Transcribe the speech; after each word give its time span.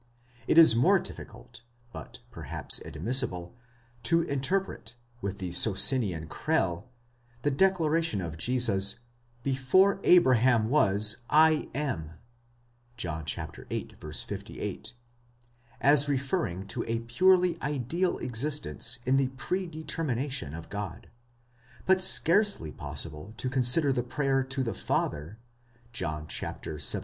It 0.47 0.57
is 0.57 0.75
more 0.75 0.97
difficult, 0.97 1.61
but 1.93 2.21
perhaps 2.31 2.79
admissible, 2.79 3.55
to 4.01 4.23
interpret, 4.23 4.95
with 5.21 5.37
the 5.37 5.51
Socinian 5.51 6.25
Crell, 6.27 6.89
the 7.43 7.51
declaration 7.51 8.19
of 8.19 8.35
Jesus, 8.35 8.97
Before 9.43 9.99
Abraham 10.03 10.69
was, 10.69 11.17
7 11.31 11.67
am, 11.75 12.13
πρὶν 12.97 13.25
᾿Αβραὰμ. 13.25 13.27
γενέσθαι, 13.27 13.27
ἐγώ 13.27 13.27
εἶμι 13.27 13.27
(John 13.27 14.15
viii. 14.27 14.37
58), 14.37 14.93
as 15.81 16.09
referring 16.09 16.65
to 16.65 16.83
a 16.87 16.99
purely 17.01 17.61
ideal 17.61 18.17
existence 18.17 18.97
in 19.05 19.17
the 19.17 19.27
pre 19.37 19.67
determination 19.67 20.55
of 20.55 20.69
God; 20.69 21.11
but 21.85 22.01
scarcely 22.01 22.71
possible 22.71 23.35
to 23.37 23.47
consider 23.51 23.93
the 23.93 24.01
prayer 24.01 24.43
to 24.43 24.63
the 24.63 24.73
Father 24.73 25.37
(John 25.93 26.27
xvii. 26.27 26.99